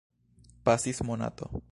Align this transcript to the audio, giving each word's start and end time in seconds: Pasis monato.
Pasis 0.63 1.03
monato. 1.03 1.61